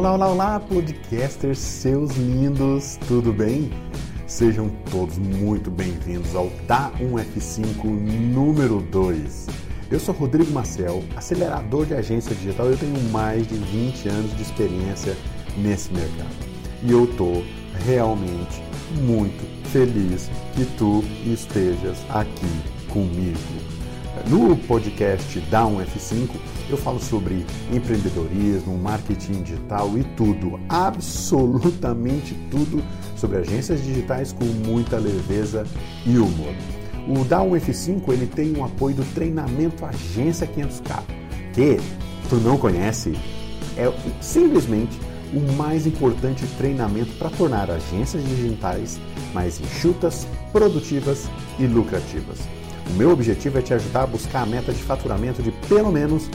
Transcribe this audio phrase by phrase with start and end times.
[0.00, 3.70] Olá, olá, olá, podcasters, seus lindos, tudo bem?
[4.26, 9.46] Sejam todos muito bem-vindos ao Da 1F5 número 2.
[9.90, 12.68] Eu sou Rodrigo Marcel, acelerador de agência digital.
[12.68, 15.14] Eu tenho mais de 20 anos de experiência
[15.58, 16.46] nesse mercado.
[16.82, 17.42] E eu tô
[17.84, 18.62] realmente
[19.02, 23.79] muito feliz que tu estejas aqui comigo.
[24.28, 26.28] No podcast Da 1F5,
[26.68, 32.82] eu falo sobre empreendedorismo, marketing digital e tudo, absolutamente tudo
[33.16, 35.64] sobre agências digitais com muita leveza
[36.06, 36.54] e humor.
[37.08, 41.02] O Down F5 ele tem o apoio do treinamento Agência 500K,
[41.52, 41.78] que
[42.28, 43.16] tu não conhece,
[43.76, 44.96] é simplesmente
[45.32, 49.00] o mais importante treinamento para tornar agências digitais
[49.32, 52.59] mais enxutas, produtivas e lucrativas.
[52.90, 56.28] O meu objetivo é te ajudar a buscar a meta de faturamento de pelo menos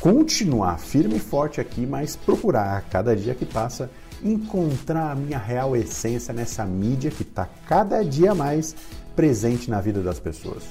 [0.00, 3.90] continuar firme e forte aqui, mas procurar a cada dia que passa
[4.22, 8.74] encontrar a minha real essência nessa mídia que está cada dia mais
[9.14, 10.62] presente na vida das pessoas.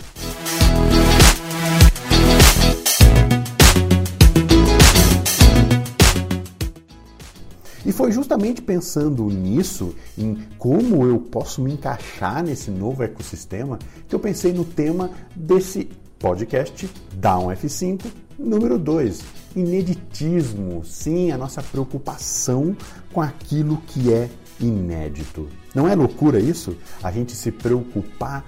[7.85, 14.15] E foi justamente pensando nisso, em como eu posso me encaixar nesse novo ecossistema, que
[14.15, 18.05] eu pensei no tema desse podcast Down F5
[18.37, 19.21] número 2.
[19.55, 22.75] Ineditismo, sim, a nossa preocupação
[23.11, 24.29] com aquilo que é
[24.59, 25.47] inédito.
[25.73, 26.75] Não é loucura isso?
[27.01, 28.45] A gente se preocupar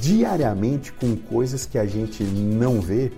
[0.00, 3.12] diariamente com coisas que a gente não vê?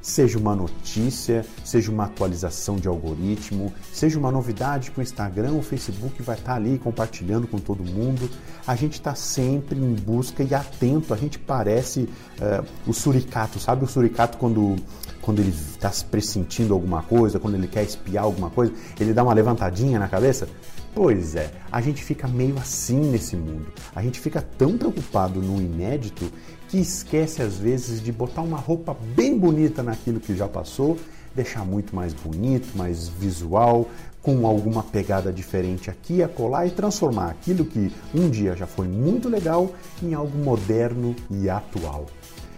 [0.00, 5.62] Seja uma notícia, seja uma atualização de algoritmo, seja uma novidade que o Instagram o
[5.62, 8.28] Facebook vai estar ali compartilhando com todo mundo.
[8.66, 11.12] A gente está sempre em busca e atento.
[11.12, 14.76] A gente parece uh, o suricato, sabe o suricato quando,
[15.20, 19.34] quando ele está pressentindo alguma coisa, quando ele quer espiar alguma coisa, ele dá uma
[19.34, 20.48] levantadinha na cabeça?
[20.92, 23.66] Pois é, a gente fica meio assim nesse mundo.
[23.94, 26.30] A gente fica tão preocupado no inédito
[26.70, 30.96] que esquece às vezes de botar uma roupa bem bonita naquilo que já passou,
[31.34, 33.88] deixar muito mais bonito, mais visual,
[34.22, 38.86] com alguma pegada diferente aqui e acolá e transformar aquilo que um dia já foi
[38.86, 39.72] muito legal
[40.02, 42.06] em algo moderno e atual.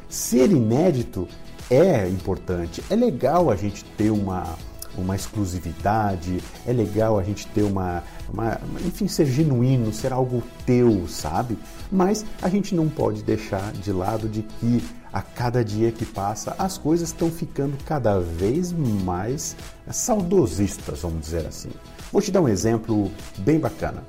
[0.09, 1.27] Ser inédito
[1.71, 4.59] é importante, é legal a gente ter uma
[4.97, 11.07] uma exclusividade, é legal a gente ter uma, uma, enfim, ser genuíno, ser algo teu,
[11.09, 11.59] sabe?
[11.91, 14.83] Mas a gente não pode deixar de lado de que
[15.13, 19.55] a cada dia que passa as coisas estão ficando cada vez mais
[19.91, 21.71] saudosistas, vamos dizer assim.
[22.11, 24.03] Vou te dar um exemplo bem bacana.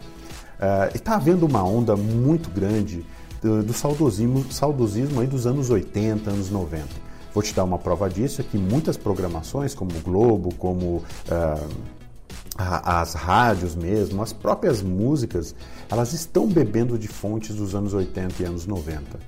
[0.93, 3.05] Está uh, havendo uma onda muito grande
[3.41, 7.02] do, do saudosismo, saudosismo aí dos anos 80, anos 90
[7.33, 11.69] Vou te dar uma prova disso, é que muitas programações, como o Globo, como uh,
[12.55, 15.55] as rádios mesmo, as próprias músicas,
[15.89, 19.17] elas estão bebendo de fontes dos anos 80 e anos 90.
[19.17, 19.21] Uh,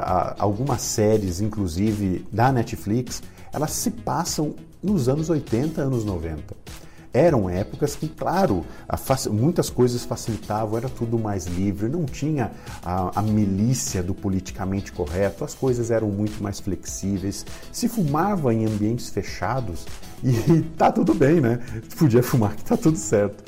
[0.00, 3.22] ah, algumas séries, inclusive da Netflix,
[3.52, 6.56] elas se passam nos anos 80, anos 90.
[7.12, 8.64] Eram épocas que, claro,
[9.32, 12.52] muitas coisas facilitavam, era tudo mais livre, não tinha
[12.84, 18.64] a, a milícia do politicamente correto, as coisas eram muito mais flexíveis, se fumava em
[18.64, 19.86] ambientes fechados
[20.22, 21.58] e tá tudo bem, né?
[21.98, 23.42] Podia fumar que tá tudo certo.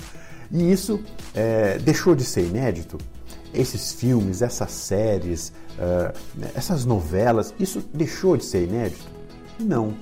[0.51, 1.01] E isso
[1.33, 2.99] é, deixou de ser inédito?
[3.55, 6.13] Esses filmes, essas séries, uh,
[6.55, 9.07] essas novelas, isso deixou de ser inédito?
[9.61, 9.95] Não.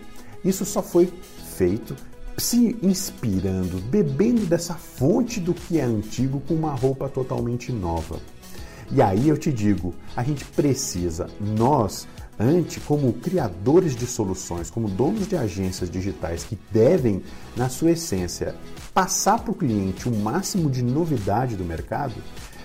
[0.45, 1.13] Isso só foi
[1.57, 1.95] feito
[2.41, 8.19] se inspirando, bebendo dessa fonte do que é antigo com uma roupa totalmente nova.
[8.91, 12.09] E aí eu te digo, a gente precisa, nós,
[12.39, 17.23] ante como criadores de soluções, como donos de agências digitais que devem,
[17.57, 18.57] na sua essência,
[18.93, 22.15] passar para o cliente o máximo de novidade do mercado,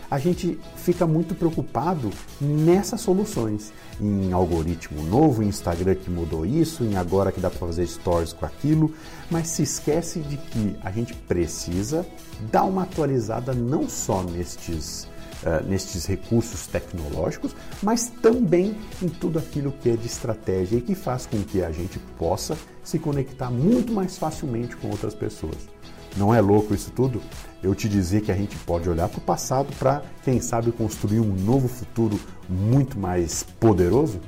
[0.10, 3.74] a gente fica muito preocupado nessas soluções.
[4.00, 8.34] Em algoritmo novo, em Instagram que mudou isso, em agora que dá para fazer stories
[8.34, 8.94] com aquilo,
[9.30, 12.06] mas se esquece de que a gente precisa
[12.52, 15.08] dar uma atualizada não só nestes
[15.44, 20.96] Uh, nestes recursos tecnológicos, mas também em tudo aquilo que é de estratégia e que
[20.96, 25.75] faz com que a gente possa se conectar muito mais facilmente com outras pessoas.
[26.16, 27.22] Não é louco isso tudo?
[27.62, 31.20] Eu te dizer que a gente pode olhar para o passado para, quem sabe, construir
[31.20, 32.18] um novo futuro
[32.48, 34.22] muito mais poderoso?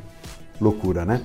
[0.59, 1.23] Loucura, né?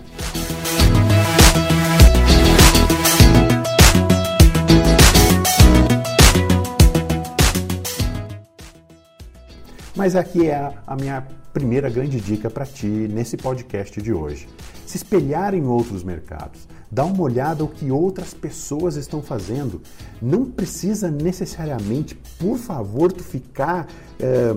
[9.97, 14.49] Mas aqui é a, minha primeira grande dica para ti nesse podcast de hoje.
[14.87, 19.81] Se espelhar em outros mercados, Dá uma olhada o que outras pessoas estão fazendo.
[20.21, 23.89] Não precisa necessariamente, por favor, tu ficar
[24.21, 24.55] é,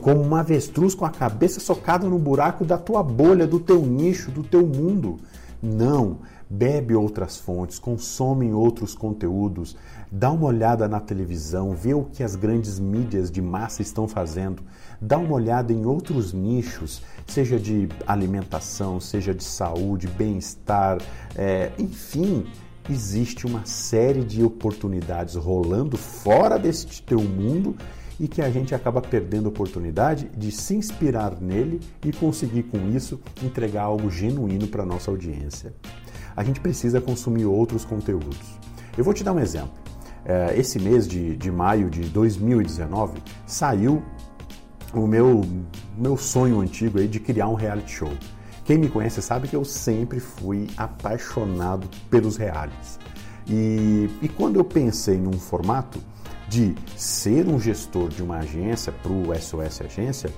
[0.00, 4.32] como uma avestruz com a cabeça socada no buraco da tua bolha, do teu nicho,
[4.32, 5.20] do teu mundo.
[5.62, 6.18] Não.
[6.50, 9.76] Bebe outras fontes, consome outros conteúdos,
[10.10, 14.62] dá uma olhada na televisão, vê o que as grandes mídias de massa estão fazendo,
[15.00, 20.98] dá uma olhada em outros nichos, seja de alimentação, seja de saúde, bem-estar,
[21.34, 22.46] é, enfim,
[22.88, 27.76] existe uma série de oportunidades rolando fora deste teu mundo
[28.18, 32.88] e que a gente acaba perdendo a oportunidade de se inspirar nele e conseguir com
[32.88, 35.74] isso entregar algo genuíno para nossa audiência
[36.36, 38.38] a gente precisa consumir outros conteúdos.
[38.96, 39.85] Eu vou te dar um exemplo.
[40.28, 44.02] É, esse mês de, de maio de 2019 saiu
[44.92, 45.42] o meu,
[45.96, 48.12] meu sonho antigo aí de criar um reality show.
[48.64, 52.98] Quem me conhece sabe que eu sempre fui apaixonado pelos realities.
[53.46, 56.00] E, e quando eu pensei num formato
[56.48, 60.30] de ser um gestor de uma agência para o SOS Agência,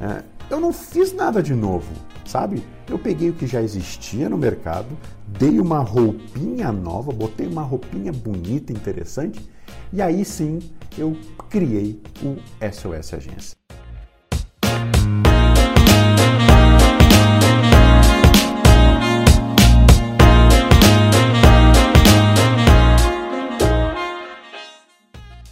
[0.00, 1.92] é, eu não fiz nada de novo,
[2.26, 2.62] sabe?
[2.88, 4.88] Eu peguei o que já existia no mercado,
[5.26, 9.40] dei uma roupinha nova, botei uma roupinha bonita, interessante,
[9.92, 10.58] e aí sim
[10.98, 11.16] eu
[11.48, 12.36] criei o
[12.72, 13.56] SOS Agência.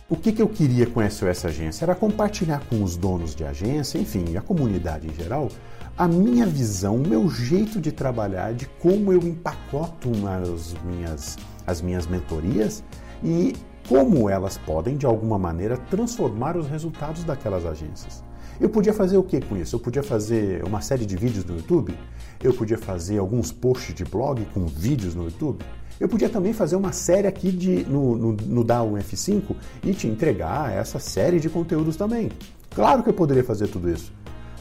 [0.06, 1.84] O que, que eu queria com a SOS Agência?
[1.84, 5.48] Era compartilhar com os donos de agência, enfim, a comunidade em geral,
[5.96, 11.80] a minha visão, o meu jeito de trabalhar, de como eu empacoto as minhas, as
[11.80, 12.82] minhas mentorias
[13.22, 13.54] e
[13.88, 18.24] como elas podem, de alguma maneira, transformar os resultados daquelas agências.
[18.60, 19.76] Eu podia fazer o que com isso?
[19.76, 21.96] Eu podia fazer uma série de vídeos no YouTube?
[22.42, 25.64] Eu podia fazer alguns posts de blog com vídeos no YouTube?
[26.00, 29.54] Eu podia também fazer uma série aqui de, no, no, no Down F5
[29.84, 32.30] e te entregar essa série de conteúdos também.
[32.74, 34.12] Claro que eu poderia fazer tudo isso,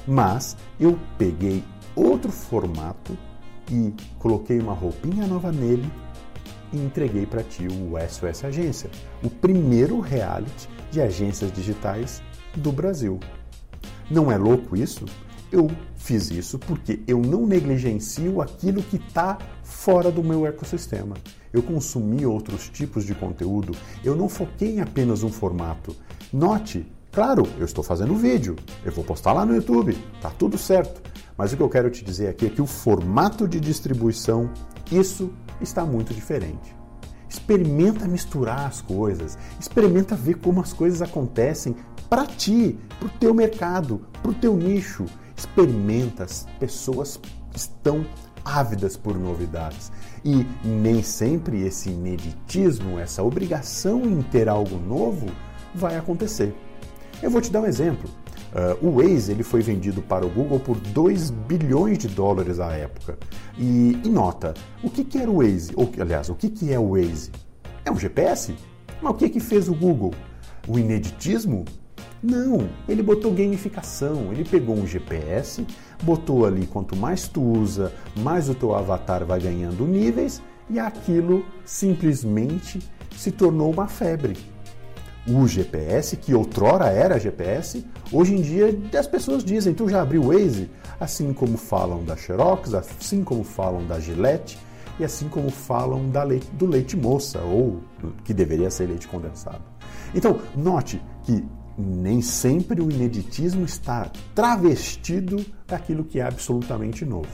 [0.08, 1.64] mas eu peguei
[1.96, 3.18] outro formato
[3.72, 5.90] e coloquei uma roupinha nova nele
[6.72, 8.90] e entreguei para ti o SOS Agência,
[9.24, 12.22] o primeiro reality de agências digitais
[12.56, 13.20] do Brasil.
[14.10, 15.06] Não é louco isso?
[15.52, 21.16] Eu fiz isso porque eu não negligencio aquilo que está fora do meu ecossistema.
[21.54, 25.96] Eu consumi outros tipos de conteúdo, eu não foquei em apenas um formato.
[26.32, 31.02] Note, claro, eu estou fazendo vídeo, eu vou postar lá no YouTube, tá tudo certo.
[31.38, 34.50] Mas o que eu quero te dizer aqui é que o formato de distribuição,
[34.92, 36.76] isso está muito diferente.
[37.30, 41.76] Experimenta misturar as coisas, experimenta ver como as coisas acontecem
[42.10, 45.06] para ti, para o teu mercado, para o teu nicho
[45.36, 47.20] experimenta, as pessoas
[47.56, 48.06] estão
[48.44, 49.92] ávidas por novidades.
[50.24, 55.28] E nem sempre esse ineditismo, essa obrigação em ter algo novo,
[55.74, 56.56] vai acontecer.
[57.24, 58.10] Eu vou te dar um exemplo.
[58.52, 62.74] Uh, o Waze ele foi vendido para o Google por 2 bilhões de dólares à
[62.74, 63.18] época.
[63.58, 64.54] E, e nota,
[64.84, 65.72] o que, que era o Waze?
[65.78, 67.32] Ou, aliás, o que, que é o Waze?
[67.86, 68.54] É um GPS?
[69.02, 70.14] Mas o que, que fez o Google?
[70.68, 71.64] O ineditismo
[72.22, 75.66] não, ele botou gamificação, ele pegou um GPS,
[76.04, 81.46] botou ali quanto mais tu usa, mais o teu avatar vai ganhando níveis e aquilo
[81.64, 82.80] simplesmente
[83.16, 84.53] se tornou uma febre.
[85.26, 90.22] O GPS, que outrora era GPS, hoje em dia as pessoas dizem, tu já abriu
[90.22, 90.70] o Waze?
[91.00, 94.60] Assim como falam da Xerox, assim como falam da Gillette
[95.00, 97.82] e assim como falam leite, do leite moça, ou
[98.26, 99.62] que deveria ser leite condensado.
[100.14, 101.44] Então, note que
[101.78, 107.30] nem sempre o ineditismo está travestido daquilo que é absolutamente novo.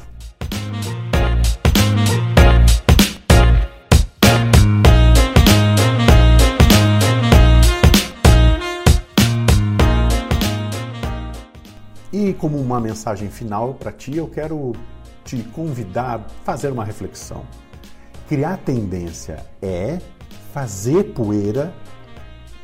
[12.11, 14.73] E como uma mensagem final para ti, eu quero
[15.23, 17.45] te convidar a fazer uma reflexão.
[18.27, 19.99] Criar tendência é
[20.51, 21.73] fazer poeira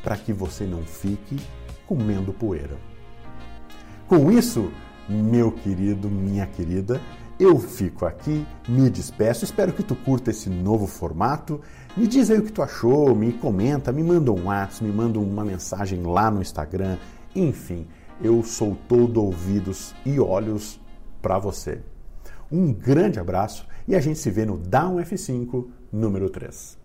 [0.04, 1.40] para que você não fique
[1.86, 2.78] comendo poeira.
[4.08, 4.72] Com isso,
[5.08, 7.00] meu querido, minha querida,
[7.40, 11.60] eu fico aqui, me despeço, espero que tu curta esse novo formato.
[11.96, 15.20] Me diz aí o que tu achou, me comenta, me manda um WhatsApp, me manda
[15.20, 16.98] uma mensagem lá no Instagram,
[17.36, 17.86] enfim,
[18.22, 20.80] eu sou todo ouvidos e olhos
[21.22, 21.82] para você.
[22.52, 26.85] Um grande abraço e a gente se vê no Down F5 número 3.